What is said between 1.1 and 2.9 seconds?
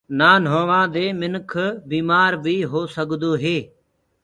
مِنک بيٚمآر بيٚ هو